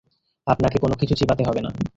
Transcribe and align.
আপনাকে 0.47 0.77
কোনোকিছু 0.79 1.13
চিবাতে 1.15 1.43
হবে 1.43 1.61
না। 1.61 1.71